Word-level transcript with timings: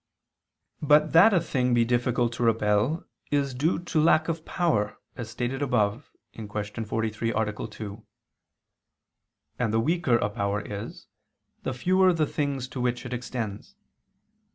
But 0.81 1.13
that 1.13 1.31
a 1.31 1.39
thing 1.39 1.75
be 1.75 1.85
difficult 1.85 2.33
to 2.33 2.43
repel 2.43 3.05
is 3.29 3.53
due 3.53 3.77
to 3.77 4.01
lack 4.01 4.27
of 4.27 4.43
power, 4.45 4.97
as 5.15 5.29
stated 5.29 5.61
above 5.61 6.09
(Q. 6.33 6.47
43, 6.85 7.31
A. 7.31 7.67
2): 7.67 8.03
and 9.59 9.71
the 9.71 9.79
weaker 9.79 10.15
a 10.15 10.27
power 10.31 10.59
is, 10.59 11.05
the 11.61 11.73
fewer 11.75 12.13
the 12.13 12.25
things 12.25 12.67
to 12.69 12.81
which 12.81 13.05
it 13.05 13.13
extends. 13.13 13.75